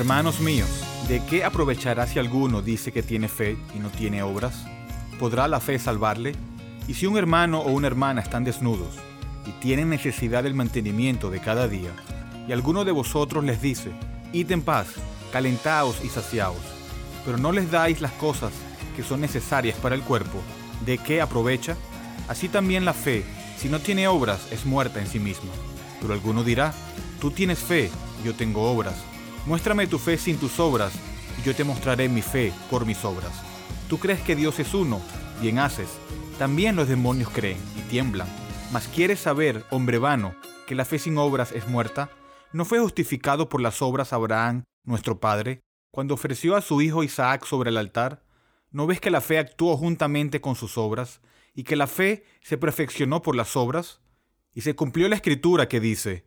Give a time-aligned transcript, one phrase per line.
[0.00, 0.70] Hermanos míos,
[1.08, 4.64] ¿de qué aprovechará si alguno dice que tiene fe y no tiene obras?
[5.18, 6.32] ¿Podrá la fe salvarle?
[6.88, 8.94] Y si un hermano o una hermana están desnudos
[9.46, 11.90] y tienen necesidad del mantenimiento de cada día,
[12.48, 13.90] y alguno de vosotros les dice,
[14.32, 14.86] id en paz,
[15.32, 16.56] calentaos y saciaos,
[17.26, 18.52] pero no les dais las cosas
[18.96, 20.40] que son necesarias para el cuerpo,
[20.86, 21.76] ¿de qué aprovecha?
[22.26, 23.22] Así también la fe,
[23.58, 25.50] si no tiene obras, es muerta en sí misma.
[26.00, 26.72] Pero alguno dirá,
[27.20, 27.90] tú tienes fe,
[28.24, 28.94] yo tengo obras.
[29.46, 30.92] Muéstrame tu fe sin tus obras,
[31.38, 33.32] y yo te mostraré mi fe por mis obras.
[33.88, 35.00] Tú crees que Dios es uno,
[35.40, 35.88] bien haces.
[36.38, 38.28] También los demonios creen y tiemblan.
[38.72, 40.34] Mas quieres saber, hombre vano,
[40.66, 42.10] que la fe sin obras es muerta?
[42.52, 45.60] ¿No fue justificado por las obras Abraham, nuestro padre,
[45.90, 48.22] cuando ofreció a su hijo Isaac sobre el altar?
[48.70, 51.20] ¿No ves que la fe actuó juntamente con sus obras
[51.54, 54.00] y que la fe se perfeccionó por las obras?
[54.54, 56.26] Y se cumplió la escritura que dice,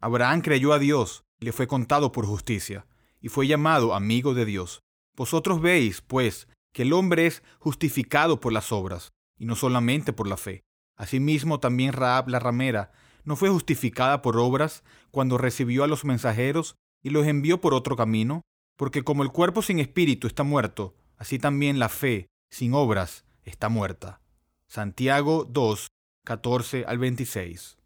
[0.00, 2.86] Abraham creyó a Dios, le fue contado por justicia,
[3.20, 4.80] y fue llamado amigo de Dios.
[5.16, 10.28] Vosotros veis, pues, que el hombre es justificado por las obras, y no solamente por
[10.28, 10.62] la fe.
[10.96, 12.92] Asimismo también Raab la ramera
[13.24, 17.96] no fue justificada por obras cuando recibió a los mensajeros y los envió por otro
[17.96, 18.42] camino,
[18.76, 23.68] porque como el cuerpo sin espíritu está muerto, así también la fe sin obras está
[23.68, 24.20] muerta.
[24.66, 25.88] Santiago 2,
[26.24, 27.76] 14 al 26.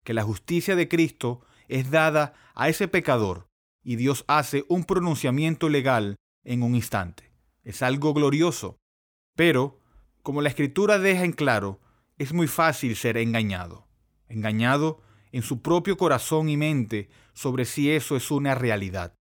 [0.04, 3.48] que la justicia de Cristo es dada a ese pecador
[3.82, 7.32] y Dios hace un pronunciamiento legal en un instante.
[7.62, 8.78] Es algo glorioso,
[9.36, 9.80] pero,
[10.22, 11.80] como la escritura deja en claro,
[12.18, 13.86] es muy fácil ser engañado.
[14.28, 15.00] Engañado
[15.32, 19.14] en su propio corazón y mente sobre si eso es una realidad.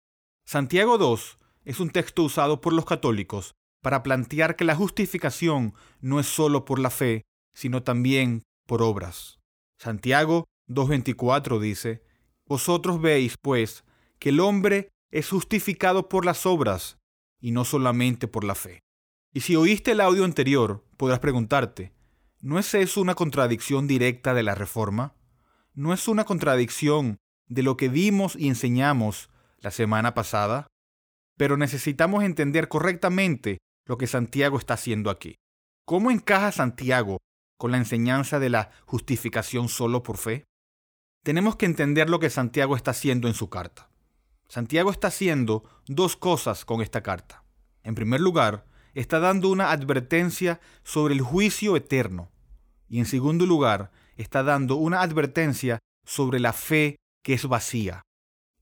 [0.44, 6.20] Santiago 2 es un texto usado por los católicos para plantear que la justificación no
[6.20, 7.22] es sólo por la fe,
[7.54, 9.38] sino también por obras.
[9.78, 12.02] Santiago 2.24 dice,
[12.46, 13.84] Vosotros veis, pues,
[14.18, 16.98] que el hombre es justificado por las obras
[17.40, 18.80] y no solamente por la fe.
[19.32, 21.92] Y si oíste el audio anterior, podrás preguntarte,
[22.40, 25.14] ¿no es eso una contradicción directa de la Reforma?
[25.74, 30.66] ¿No es una contradicción de lo que vimos y enseñamos la semana pasada?
[31.36, 35.36] Pero necesitamos entender correctamente lo que Santiago está haciendo aquí.
[35.84, 37.18] ¿Cómo encaja Santiago
[37.56, 40.44] con la enseñanza de la justificación solo por fe?
[41.22, 43.90] Tenemos que entender lo que Santiago está haciendo en su carta.
[44.48, 47.44] Santiago está haciendo dos cosas con esta carta.
[47.82, 48.64] En primer lugar,
[48.94, 52.30] está dando una advertencia sobre el juicio eterno.
[52.88, 58.02] Y en segundo lugar, está dando una advertencia sobre la fe que es vacía.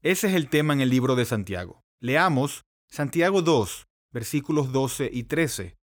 [0.03, 1.81] Ese es el tema en el libro de Santiago.
[2.01, 5.77] Leamos Santiago 2, versículos 12 y 13,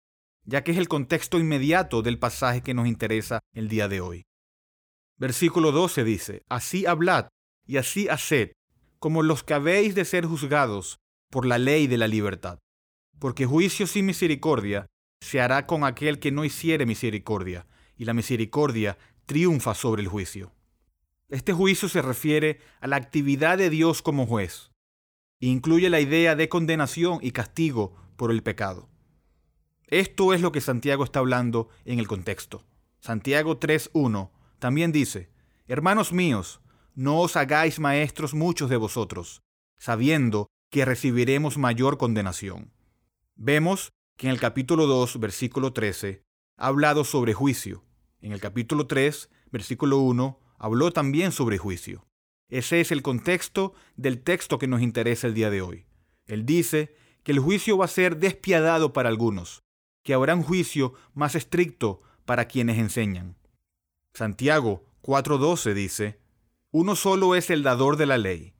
[0.43, 4.25] ya que es el contexto inmediato del pasaje que nos interesa el día de hoy.
[5.17, 7.27] Versículo 12 dice, Así hablad
[7.65, 8.51] y así haced,
[8.99, 10.97] como los que habéis de ser juzgados
[11.29, 12.59] por la ley de la libertad.
[13.19, 14.87] Porque juicio sin misericordia
[15.21, 17.65] se hará con aquel que no hiciere misericordia,
[17.97, 20.51] y la misericordia triunfa sobre el juicio.
[21.29, 24.71] Este juicio se refiere a la actividad de Dios como juez.
[25.39, 28.89] E incluye la idea de condenación y castigo por el pecado.
[29.87, 32.63] Esto es lo que Santiago está hablando en el contexto.
[32.99, 35.29] Santiago 3.1 también dice,
[35.67, 36.61] Hermanos míos,
[36.93, 39.41] no os hagáis maestros muchos de vosotros,
[39.77, 42.71] sabiendo que recibiremos mayor condenación.
[43.35, 46.23] Vemos que en el capítulo 2, versículo 13,
[46.57, 47.83] ha hablado sobre juicio.
[48.21, 52.05] En el capítulo 3, versículo 1, habló también sobre juicio.
[52.47, 55.85] Ese es el contexto del texto que nos interesa el día de hoy.
[56.27, 59.63] Él dice que el juicio va a ser despiadado para algunos,
[60.03, 63.35] que habrá un juicio más estricto para quienes enseñan.
[64.15, 66.19] Santiago 4:12 dice,
[66.71, 68.53] Uno solo es el dador de la ley,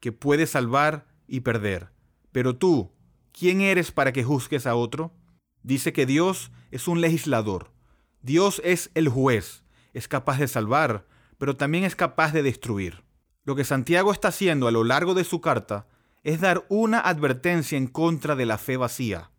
[0.00, 1.92] que puede salvar y perder.
[2.30, 2.92] Pero tú,
[3.32, 5.14] ¿quién eres para que juzgues a otro?
[5.62, 7.72] Dice que Dios es un legislador.
[8.20, 9.64] Dios es el juez,
[9.94, 11.06] es capaz de salvar,
[11.38, 13.02] pero también es capaz de destruir.
[13.44, 15.86] Lo que Santiago está haciendo a lo largo de su carta
[16.22, 19.30] es dar una advertencia en contra de la fe vacía.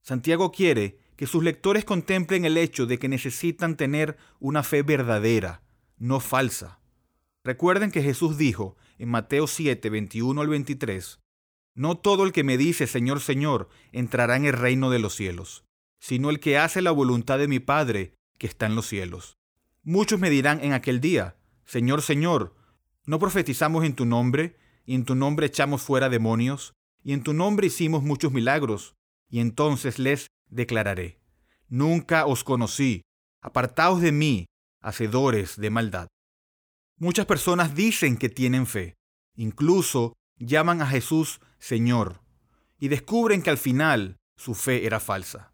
[0.00, 5.62] Santiago quiere que sus lectores contemplen el hecho de que necesitan tener una fe verdadera,
[5.98, 6.80] no falsa.
[7.44, 11.20] Recuerden que Jesús dijo en Mateo 7, 21 al 23,
[11.74, 15.66] no todo el que me dice Señor, Señor entrará en el reino de los cielos,
[15.98, 19.36] sino el que hace la voluntad de mi Padre que está en los cielos.
[19.82, 21.36] Muchos me dirán en aquel día,
[21.66, 22.56] Señor, Señor,
[23.04, 24.56] ¿no profetizamos en tu nombre,
[24.86, 26.72] y en tu nombre echamos fuera demonios,
[27.04, 28.94] y en tu nombre hicimos muchos milagros?
[29.28, 31.18] Y entonces les declararé,
[31.68, 33.02] Nunca os conocí,
[33.40, 34.46] apartaos de mí,
[34.80, 36.08] hacedores de maldad.
[36.98, 38.96] Muchas personas dicen que tienen fe,
[39.36, 42.20] incluso llaman a Jesús Señor,
[42.78, 45.52] y descubren que al final su fe era falsa.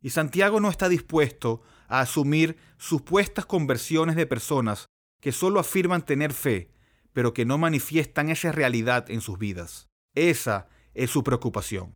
[0.00, 4.86] Y Santiago no está dispuesto a asumir supuestas conversiones de personas
[5.20, 6.70] que solo afirman tener fe,
[7.12, 9.88] pero que no manifiestan esa realidad en sus vidas.
[10.14, 11.94] Esa es su preocupación.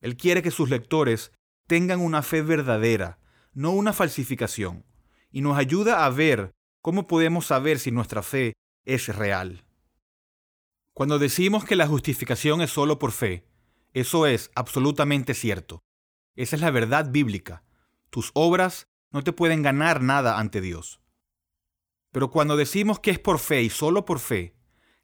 [0.00, 1.32] Él quiere que sus lectores
[1.68, 3.18] tengan una fe verdadera,
[3.52, 4.84] no una falsificación,
[5.30, 8.54] y nos ayuda a ver cómo podemos saber si nuestra fe
[8.84, 9.64] es real.
[10.94, 13.44] Cuando decimos que la justificación es solo por fe,
[13.92, 15.82] eso es absolutamente cierto.
[16.34, 17.62] Esa es la verdad bíblica.
[18.10, 21.00] Tus obras no te pueden ganar nada ante Dios.
[22.12, 24.54] Pero cuando decimos que es por fe y solo por fe,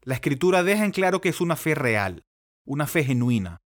[0.00, 2.24] la escritura deja en claro que es una fe real,
[2.64, 3.60] una fe genuina,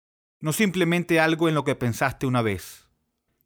[0.41, 2.84] no simplemente algo en lo que pensaste una vez.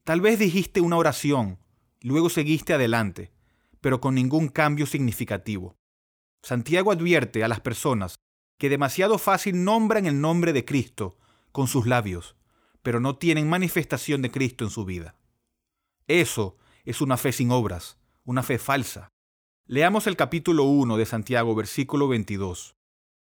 [0.09, 1.59] Tal vez dijiste una oración,
[2.01, 3.31] luego seguiste adelante,
[3.83, 5.77] pero con ningún cambio significativo.
[6.43, 8.15] Santiago advierte a las personas
[8.57, 11.19] que demasiado fácil nombran el nombre de Cristo
[11.53, 12.37] con sus labios,
[12.83, 15.15] pero no tienen manifestación de Cristo en su vida.
[16.07, 16.57] Eso
[16.87, 19.11] es una fe sin obras, una fe falsa.
[19.67, 22.77] Leamos el capítulo 1 de Santiago, versículo 22.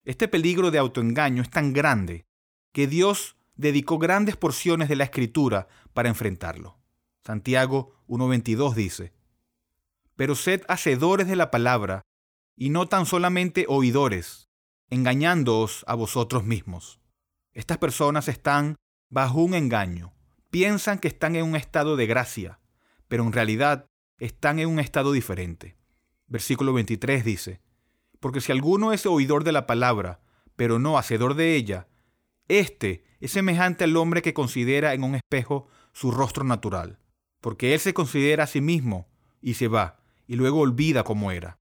[0.05, 2.23] Este peligro de autoengaño es tan grande
[2.71, 5.67] que Dios dedicó grandes porciones de la escritura
[5.97, 6.77] para enfrentarlo.
[7.25, 9.13] Santiago 1.22 dice,
[10.15, 12.03] Pero sed hacedores de la palabra,
[12.55, 14.47] y no tan solamente oidores,
[14.91, 16.99] engañándoos a vosotros mismos.
[17.51, 18.75] Estas personas están
[19.09, 20.13] bajo un engaño.
[20.51, 22.59] Piensan que están en un estado de gracia,
[23.07, 23.87] pero en realidad
[24.19, 25.77] están en un estado diferente.
[26.27, 27.59] Versículo 23 dice,
[28.19, 30.19] Porque si alguno es oidor de la palabra,
[30.55, 31.87] pero no hacedor de ella,
[32.47, 35.67] éste es semejante al hombre que considera en un espejo
[35.97, 36.99] su rostro natural,
[37.41, 39.07] porque él se considera a sí mismo
[39.41, 41.57] y se va, y luego olvida cómo era.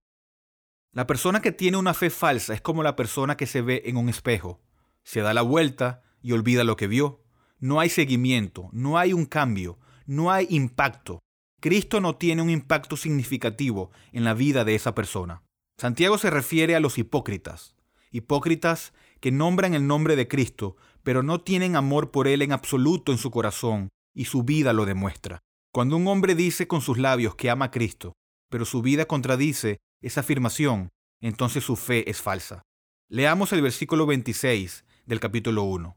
[0.93, 3.97] La persona que tiene una fe falsa es como la persona que se ve en
[3.97, 4.61] un espejo.
[5.03, 7.23] Se da la vuelta y olvida lo que vio.
[7.57, 11.17] No hay seguimiento, no hay un cambio, no hay impacto.
[11.59, 15.41] Cristo no tiene un impacto significativo en la vida de esa persona.
[15.79, 17.75] Santiago se refiere a los hipócritas,
[18.11, 23.11] hipócritas que nombran el nombre de Cristo, pero no tienen amor por Él en absoluto
[23.11, 25.43] en su corazón, y su vida lo demuestra.
[25.71, 28.13] Cuando un hombre dice con sus labios que ama a Cristo,
[28.49, 30.89] pero su vida contradice esa afirmación,
[31.21, 32.63] entonces su fe es falsa.
[33.09, 35.95] Leamos el versículo 26 del capítulo 1.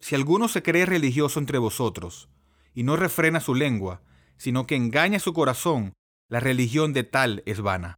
[0.00, 2.30] Si alguno se cree religioso entre vosotros
[2.72, 4.02] y no refrena su lengua,
[4.38, 5.92] sino que engaña su corazón,
[6.28, 7.96] la religión de tal es vana.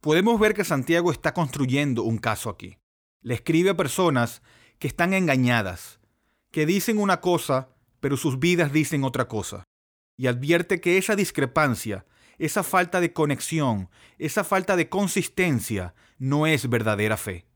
[0.00, 2.78] Podemos ver que Santiago está construyendo un caso aquí.
[3.20, 4.42] Le escribe a personas
[4.78, 5.98] que están engañadas,
[6.52, 7.71] que dicen una cosa,
[8.02, 9.62] pero sus vidas dicen otra cosa.
[10.18, 12.04] Y advierte que esa discrepancia,
[12.36, 17.46] esa falta de conexión, esa falta de consistencia, no es verdadera fe.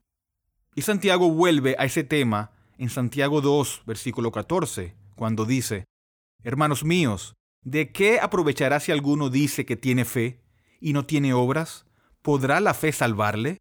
[0.77, 5.85] Y Santiago vuelve a ese tema en Santiago 2, versículo 14, cuando dice,
[6.45, 7.35] Hermanos míos,
[7.65, 10.41] ¿de qué aprovechará si alguno dice que tiene fe
[10.81, 11.87] y no tiene obras?
[12.23, 13.59] ¿Podrá la fe salvarle?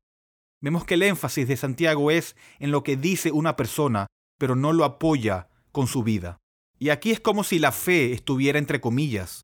[0.62, 4.06] Vemos que el énfasis de Santiago es en lo que dice una persona,
[4.38, 6.38] pero no lo apoya con su vida.
[6.78, 9.42] Y aquí es como si la fe estuviera entre comillas.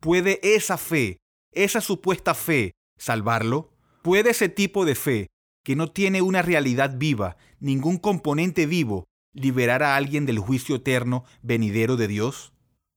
[0.00, 1.18] ¿Puede esa fe,
[1.52, 3.72] esa supuesta fe, salvarlo?
[4.02, 5.28] ¿Puede ese tipo de fe,
[5.64, 11.24] que no tiene una realidad viva, ningún componente vivo, liberar a alguien del juicio eterno
[11.42, 12.52] venidero de Dios?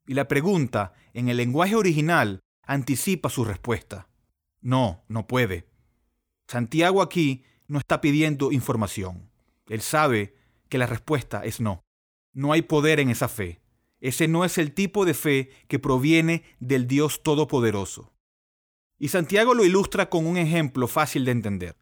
[0.05, 4.09] Y la pregunta, en el lenguaje original, anticipa su respuesta.
[4.61, 5.67] No, no puede.
[6.47, 9.29] Santiago aquí no está pidiendo información.
[9.67, 10.35] Él sabe
[10.69, 11.83] que la respuesta es no.
[12.33, 13.61] No hay poder en esa fe.
[13.99, 18.13] Ese no es el tipo de fe que proviene del Dios Todopoderoso.
[18.99, 21.75] Y Santiago lo ilustra con un ejemplo fácil de entender,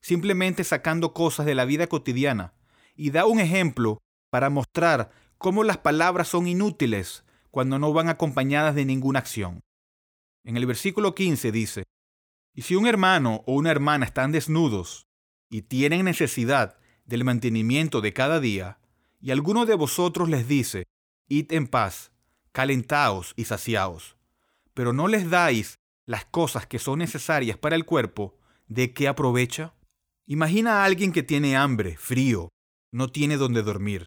[0.00, 2.54] simplemente sacando cosas de la vida cotidiana
[2.94, 3.98] y da un ejemplo
[4.30, 9.60] para mostrar cómo las palabras son inútiles cuando no van acompañadas de ninguna acción.
[10.44, 11.84] En el versículo 15 dice,
[12.54, 15.06] Y si un hermano o una hermana están desnudos
[15.50, 18.78] y tienen necesidad del mantenimiento de cada día,
[19.20, 20.86] y alguno de vosotros les dice,
[21.28, 22.12] Id en paz,
[22.52, 24.16] calentaos y saciaos,
[24.74, 29.74] pero no les dais las cosas que son necesarias para el cuerpo, ¿de qué aprovecha?
[30.26, 32.50] Imagina a alguien que tiene hambre, frío,
[32.92, 34.06] no tiene donde dormir,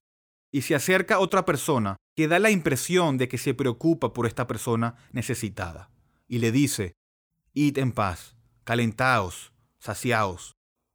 [0.49, 4.47] y se acerca otra persona que da la impresión de que se preocupa por esta
[4.47, 5.89] persona necesitada,
[6.25, 6.93] y le dice,
[7.53, 10.53] id en paz, calentaos, saciaos,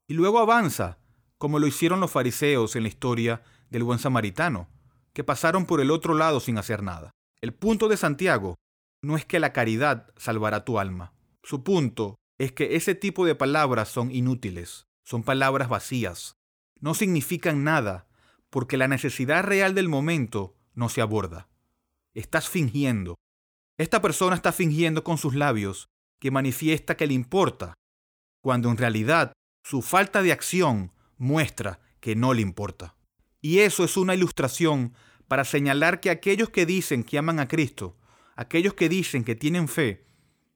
[0.09, 0.99] y luego avanza,
[1.37, 4.69] como lo hicieron los fariseos en la historia del buen samaritano,
[5.15, 7.13] que pasaron por el otro lado sin hacer nada.
[7.41, 8.57] El punto de Santiago
[9.03, 11.15] no es que la caridad salvará tu alma.
[11.43, 16.35] Su punto es que ese tipo de palabras son inútiles, son palabras vacías,
[16.81, 18.09] no significan nada,
[18.51, 21.49] porque la necesidad real del momento no se aborda.
[22.15, 23.17] Estás fingiendo.
[23.79, 25.89] Esta persona está fingiendo con sus labios
[26.21, 27.75] que manifiesta que le importa,
[28.41, 29.33] cuando en realidad
[29.65, 32.97] su falta de acción muestra que no le importa.
[33.45, 34.95] Y eso es una ilustración
[35.29, 37.95] para señalar que aquellos que dicen que aman a Cristo,
[38.37, 40.07] aquellos que dicen que tienen fe,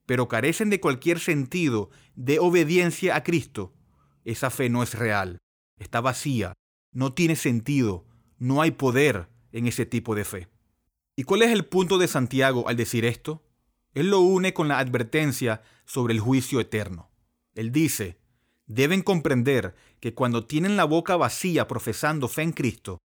[0.06, 3.74] pero carecen de cualquier sentido de obediencia a Cristo,
[4.24, 5.36] esa fe no es real,
[5.78, 6.54] está vacía,
[6.90, 8.06] no tiene sentido,
[8.38, 10.48] no hay poder en ese tipo de fe.
[11.14, 13.44] ¿Y cuál es el punto de Santiago al decir esto?
[13.92, 17.10] Él lo une con la advertencia sobre el juicio eterno.
[17.54, 18.18] Él dice,
[18.68, 22.98] deben comprender que cuando tienen la boca vacía profesando fe en Cristo,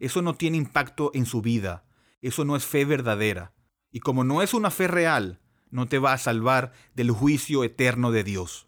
[0.00, 1.84] eso no tiene impacto en su vida,
[2.20, 3.52] eso no es fe verdadera.
[3.92, 8.10] Y como no es una fe real, no te va a salvar del juicio eterno
[8.10, 8.66] de Dios.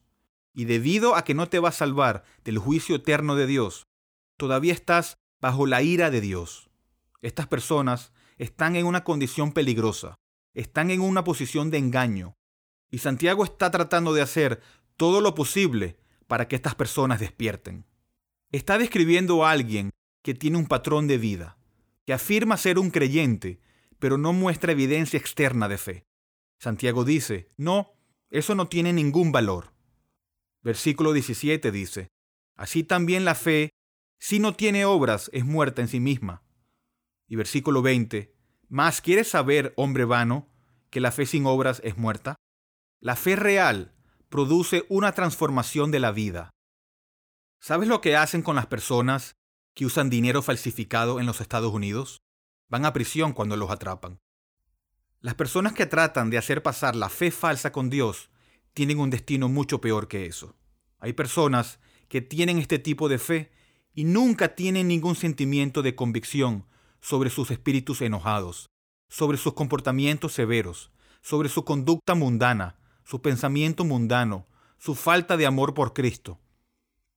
[0.55, 3.87] Y debido a que no te va a salvar del juicio eterno de Dios,
[4.37, 6.71] todavía estás bajo la ira de Dios.
[7.23, 10.14] Estas personas están en una condición peligrosa,
[10.55, 12.35] están en una posición de engaño.
[12.90, 14.62] Y Santiago está tratando de hacer
[14.97, 17.87] todo lo posible para que estas personas despierten.
[18.52, 19.90] Está describiendo a alguien
[20.23, 21.59] que tiene un patrón de vida,
[22.04, 23.61] que afirma ser un creyente,
[23.99, 26.04] pero no muestra evidencia externa de fe.
[26.59, 27.92] Santiago dice, no,
[28.30, 29.73] eso no tiene ningún valor.
[30.62, 32.09] Versículo 17 dice,
[32.56, 33.71] así también la fe,
[34.18, 36.42] si no tiene obras, es muerta en sí misma.
[37.28, 38.35] Y versículo 20,
[38.68, 40.49] ¿más quieres saber, hombre vano,
[40.90, 42.37] que la fe sin obras es muerta?
[43.00, 43.96] La fe real
[44.28, 46.50] produce una transformación de la vida.
[47.61, 49.37] ¿Sabes lo que hacen con las personas
[49.75, 52.18] que usan dinero falsificado en los Estados Unidos?
[52.68, 54.18] Van a prisión cuando los atrapan.
[55.21, 58.30] Las personas que tratan de hacer pasar la fe falsa con Dios
[58.75, 60.54] tienen un destino mucho peor que eso.
[60.99, 61.78] Hay personas
[62.09, 63.50] que tienen este tipo de fe
[63.95, 66.66] y nunca tienen ningún sentimiento de convicción
[67.00, 68.66] sobre sus espíritus enojados,
[69.09, 70.90] sobre sus comportamientos severos,
[71.23, 74.47] sobre su conducta mundana, su pensamiento mundano,
[74.79, 76.41] su falta de amor por Cristo.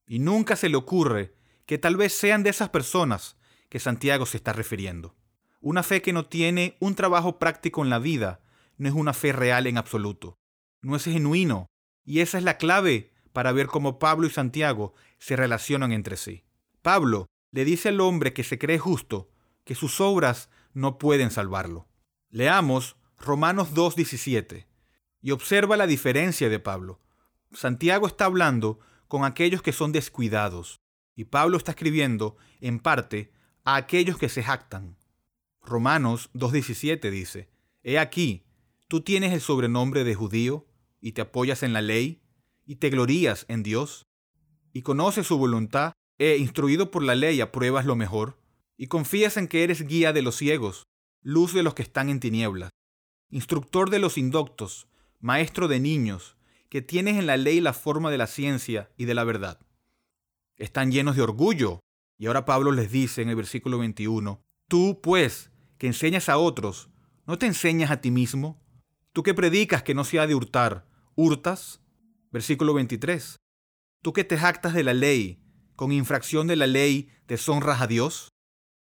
[0.06, 1.34] Y nunca se le ocurre
[1.66, 3.36] que tal vez sean de esas personas
[3.68, 5.16] que Santiago se está refiriendo.
[5.60, 8.40] Una fe que no tiene un trabajo práctico en la vida
[8.78, 10.38] no es una fe real en absoluto.
[10.80, 11.66] No es genuino.
[12.04, 16.44] Y esa es la clave para ver cómo Pablo y Santiago se relacionan entre sí.
[16.82, 19.28] Pablo le dice al hombre que se cree justo
[19.64, 21.88] que sus obras no pueden salvarlo.
[22.30, 24.69] Leamos Romanos 2.17
[25.20, 27.00] y observa la diferencia de Pablo.
[27.52, 30.80] Santiago está hablando con aquellos que son descuidados
[31.14, 33.32] y Pablo está escribiendo en parte
[33.64, 34.96] a aquellos que se jactan.
[35.62, 37.50] Romanos 2.17 dice,
[37.82, 38.44] He aquí,
[38.88, 40.66] tú tienes el sobrenombre de judío
[41.00, 42.22] y te apoyas en la ley
[42.64, 44.06] y te glorías en Dios
[44.72, 48.38] y conoces su voluntad e instruido por la ley apruebas lo mejor
[48.76, 50.84] y confías en que eres guía de los ciegos,
[51.22, 52.70] luz de los que están en tinieblas,
[53.30, 54.86] instructor de los indoctos,
[55.20, 56.36] maestro de niños,
[56.68, 59.60] que tienes en la ley la forma de la ciencia y de la verdad.
[60.56, 61.80] Están llenos de orgullo.
[62.18, 66.90] Y ahora Pablo les dice en el versículo 21, Tú, pues, que enseñas a otros,
[67.26, 68.62] ¿no te enseñas a ti mismo?
[69.12, 70.86] Tú que predicas que no se ha de hurtar,
[71.16, 71.80] ¿hurtas?
[72.30, 73.36] Versículo 23,
[74.02, 75.42] Tú que te jactas de la ley,
[75.76, 78.28] con infracción de la ley, deshonras a Dios.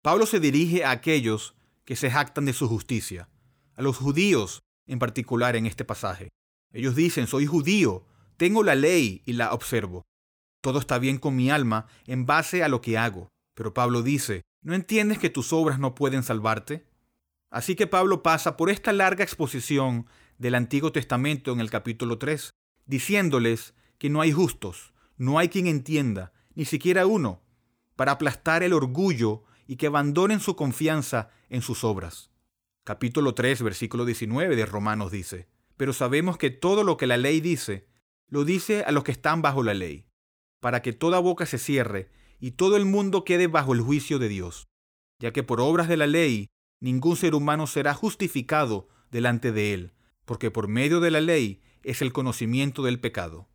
[0.03, 1.55] Pablo se dirige a aquellos
[1.85, 3.29] que se jactan de su justicia,
[3.75, 6.31] a los judíos en particular en este pasaje.
[6.73, 8.05] Ellos dicen, soy judío,
[8.37, 10.03] tengo la ley y la observo.
[10.61, 13.29] Todo está bien con mi alma en base a lo que hago.
[13.55, 16.87] Pero Pablo dice, ¿no entiendes que tus obras no pueden salvarte?
[17.51, 20.07] Así que Pablo pasa por esta larga exposición
[20.39, 22.51] del Antiguo Testamento en el capítulo 3,
[22.87, 27.43] diciéndoles que no hay justos, no hay quien entienda, ni siquiera uno,
[27.97, 32.31] para aplastar el orgullo y que abandonen su confianza en sus obras.
[32.89, 37.43] Capítulo 3, versículo 19 de Romanos dice, pero sabemos que todo lo que la ley
[37.43, 37.87] dice,
[38.29, 40.07] lo dice a los que están bajo la ley,
[40.59, 44.31] para que toda boca se cierre y todo el mundo quede bajo el juicio de
[44.31, 44.69] Dios,
[45.19, 46.47] ya que por obras de la ley
[46.81, 49.93] ningún ser humano será justificado delante de él,
[50.25, 53.51] porque por medio de la ley es el conocimiento del pecado.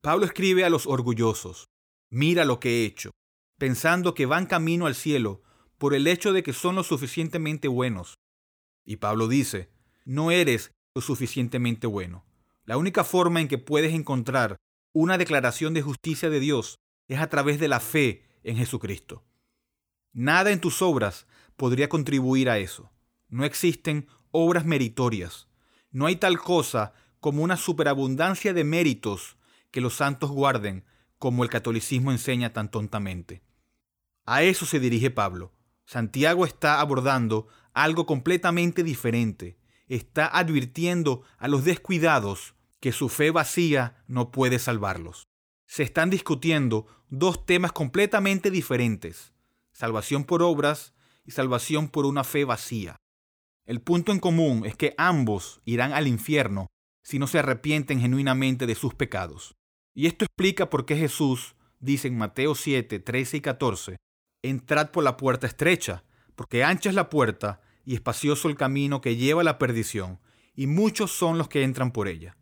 [0.00, 1.66] Pablo escribe a los orgullosos,
[2.08, 3.10] Mira lo que he hecho,
[3.58, 5.42] pensando que van camino al cielo
[5.76, 8.16] por el hecho de que son lo suficientemente buenos.
[8.86, 9.68] Y Pablo dice,
[10.06, 12.24] no eres lo suficientemente bueno.
[12.64, 14.56] La única forma en que puedes encontrar
[14.92, 16.78] una declaración de justicia de Dios
[17.08, 19.24] es a través de la fe en Jesucristo.
[20.12, 21.26] Nada en tus obras
[21.56, 22.90] podría contribuir a eso.
[23.28, 25.48] No existen obras meritorias.
[25.90, 29.36] No hay tal cosa como una superabundancia de méritos
[29.70, 30.84] que los santos guarden,
[31.18, 33.42] como el catolicismo enseña tan tontamente.
[34.24, 35.52] A eso se dirige Pablo.
[35.86, 39.58] Santiago está abordando algo completamente diferente.
[39.86, 45.24] Está advirtiendo a los descuidados que su fe vacía no puede salvarlos.
[45.66, 49.34] Se están discutiendo dos temas completamente diferentes,
[49.72, 52.96] salvación por obras y salvación por una fe vacía.
[53.66, 56.68] El punto en común es que ambos irán al infierno
[57.02, 59.54] si no se arrepienten genuinamente de sus pecados.
[59.94, 63.96] Y esto explica por qué Jesús dice en Mateo 7, 13 y 14,
[64.42, 66.04] entrad por la puerta estrecha,
[66.36, 70.20] porque ancha es la puerta y espacioso el camino que lleva a la perdición,
[70.54, 72.36] y muchos son los que entran por ella.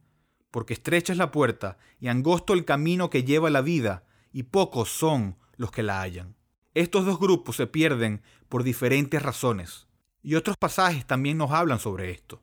[0.50, 4.44] Porque estrecha es la puerta y angosto el camino que lleva a la vida, y
[4.44, 6.34] pocos son los que la hallan.
[6.72, 9.86] Estos dos grupos se pierden por diferentes razones,
[10.22, 12.42] y otros pasajes también nos hablan sobre esto.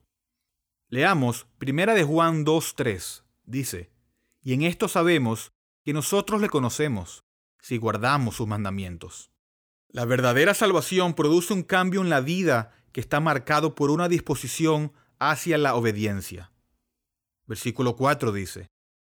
[0.87, 3.23] Leamos Primera de Juan 2:3.
[3.45, 3.89] Dice,
[4.43, 5.53] "Y en esto sabemos
[5.83, 7.23] que nosotros le conocemos,
[7.59, 9.31] si guardamos sus mandamientos."
[9.89, 14.93] La verdadera salvación produce un cambio en la vida que está marcado por una disposición
[15.19, 16.51] hacia la obediencia.
[17.47, 18.67] Versículo 4 dice,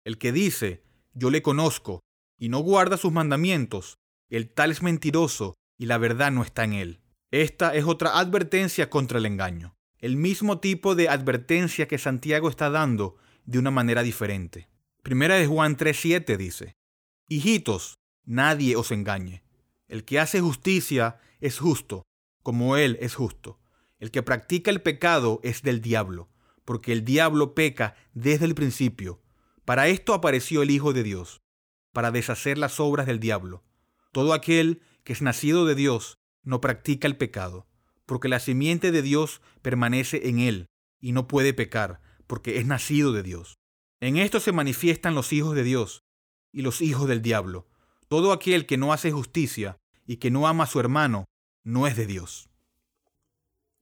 [0.05, 2.01] El que dice, yo le conozco,
[2.39, 3.97] y no guarda sus mandamientos,
[4.29, 7.01] el tal es mentiroso, y la verdad no está en él.
[7.31, 12.71] Esta es otra advertencia contra el engaño, el mismo tipo de advertencia que Santiago está
[12.71, 14.69] dando de una manera diferente.
[15.03, 16.75] Primera de Juan 3:7 dice,
[17.29, 17.95] Hijitos,
[18.25, 19.43] nadie os engañe.
[19.89, 22.05] El que hace justicia es justo,
[22.43, 23.59] como él es justo.
[23.99, 26.29] El que practica el pecado es del diablo,
[26.65, 29.23] porque el diablo peca desde el principio.
[29.65, 31.41] Para esto apareció el Hijo de Dios,
[31.93, 33.65] para deshacer las obras del diablo.
[34.13, 37.67] Todo aquel que es nacido de Dios no practica el pecado,
[38.07, 40.67] porque la simiente de Dios permanece en él,
[41.01, 43.55] y no puede pecar, porque es nacido de Dios.
[44.01, 46.03] En esto se manifiestan los hijos de Dios
[46.53, 47.67] y los hijos del diablo.
[48.09, 51.25] Todo aquel que no hace justicia y que no ama a su hermano,
[51.65, 52.51] no es de Dios.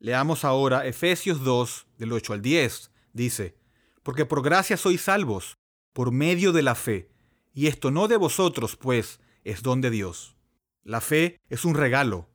[0.03, 2.91] Leamos ahora Efesios 2, del 8 al 10.
[3.12, 3.55] Dice,
[4.03, 5.59] porque por gracia sois salvos,
[5.93, 7.09] por medio de la fe,
[7.55, 10.35] y esto no de vosotros, pues, es don de Dios.
[10.83, 12.29] La fe es un regalo.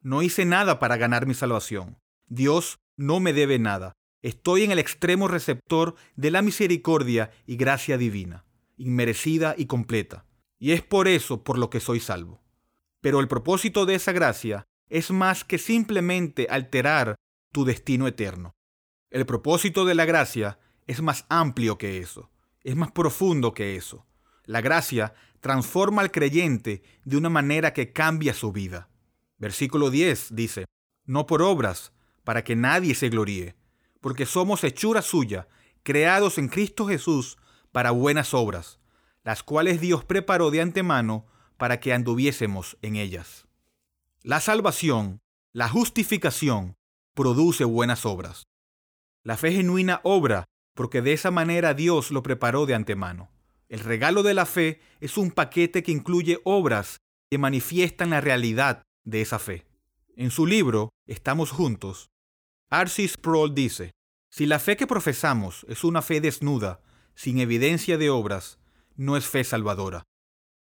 [0.00, 1.96] No hice nada para ganar mi salvación.
[2.26, 3.92] Dios no me debe nada.
[4.22, 10.26] Estoy en el extremo receptor de la misericordia y gracia divina, inmerecida y completa.
[10.58, 12.42] Y es por eso por lo que soy salvo.
[13.00, 17.16] Pero el propósito de esa gracia es más que simplemente alterar
[17.50, 18.52] tu destino eterno.
[19.08, 22.30] El propósito de la gracia es más amplio que eso,
[22.62, 24.04] es más profundo que eso.
[24.44, 28.90] La gracia transforma al creyente de una manera que cambia su vida.
[29.38, 30.66] Versículo 10 dice,
[31.06, 33.56] no por obras, para que nadie se gloríe,
[34.02, 35.48] porque somos hechura suya,
[35.84, 37.38] creados en Cristo Jesús
[37.72, 38.78] para buenas obras,
[39.24, 41.24] las cuales Dios preparó de antemano
[41.56, 43.46] para que anduviésemos en ellas.
[44.24, 45.20] La salvación,
[45.52, 46.76] la justificación,
[47.12, 48.44] produce buenas obras.
[49.24, 50.44] La fe genuina obra
[50.76, 53.30] porque de esa manera Dios lo preparó de antemano.
[53.68, 56.98] El regalo de la fe es un paquete que incluye obras
[57.32, 59.66] que manifiestan la realidad de esa fe.
[60.14, 62.10] En su libro Estamos juntos,
[62.70, 63.90] Arcis Sproul dice,
[64.30, 66.80] si la fe que profesamos es una fe desnuda,
[67.16, 68.60] sin evidencia de obras,
[68.94, 70.04] no es fe salvadora.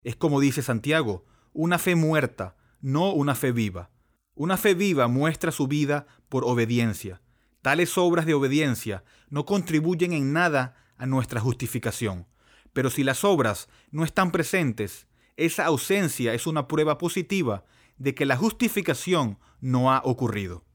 [0.04, 3.89] Es como dice Santiago, una fe muerta, no una fe viva.
[4.34, 7.22] Una fe viva muestra su vida por obediencia.
[7.62, 12.28] Tales obras de obediencia no contribuyen en nada a nuestra justificación.
[12.74, 17.65] Pero si las obras no están presentes, esa ausencia es una prueba positiva
[17.98, 20.65] de que la justificación no ha ocurrido.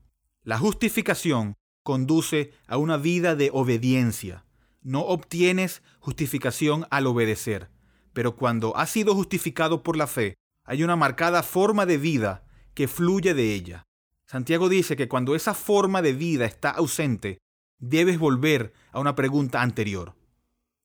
[0.42, 4.44] La justificación conduce a una vida de obediencia.
[4.82, 7.70] No obtienes justificación al obedecer,
[8.12, 10.34] pero cuando has sido justificado por la fe,
[10.66, 13.84] hay una marcada forma de vida que fluye de ella.
[14.26, 17.38] Santiago dice que cuando esa forma de vida está ausente,
[17.78, 20.14] debes volver a una pregunta anterior.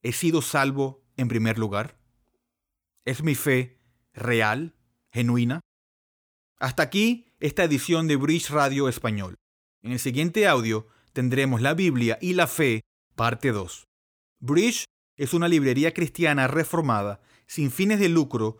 [0.03, 1.97] ¿He sido salvo en primer lugar?
[3.05, 3.79] ¿Es mi fe
[4.13, 4.75] real,
[5.11, 5.61] genuina?
[6.59, 9.35] Hasta aquí esta edición de Bridge Radio Español.
[9.81, 12.81] En el siguiente audio tendremos la Biblia y la fe,
[13.15, 13.87] parte 2.
[14.39, 14.85] Bridge
[15.17, 18.59] es una librería cristiana reformada sin fines de lucro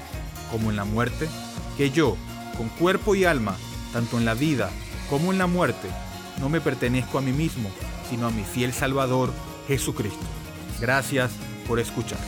[0.51, 1.29] como en la muerte?
[1.77, 2.17] Que yo,
[2.57, 3.57] con cuerpo y alma,
[3.93, 4.71] tanto en la vida
[5.09, 5.89] como en la muerte,
[6.41, 7.71] no me pertenezco a mí mismo,
[8.09, 9.33] sino a mi fiel Salvador,
[9.69, 10.25] Jesucristo.
[10.81, 11.33] Gracias
[11.67, 12.19] por escuchar.